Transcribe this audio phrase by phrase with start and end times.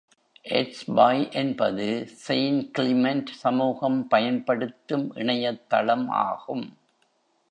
[0.49, 2.07] Edsby என்பது
[2.27, 6.77] Saint Clement சமூகம் பயன்படுத்தும் இணையத்தளம் ஆகும்.